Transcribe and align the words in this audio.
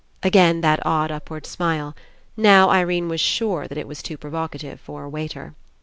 Again 0.23 0.61
that 0.61 0.83
odd 0.83 1.11
upward 1.11 1.45
smile. 1.45 1.95
Now, 2.35 2.71
Irene 2.71 3.07
was 3.07 3.21
sure 3.21 3.67
that 3.67 3.77
it 3.77 3.87
was 3.87 4.01
too 4.01 4.17
provocative 4.17 4.79
for 4.79 5.03
a 5.03 5.09
waiter. 5.09 5.53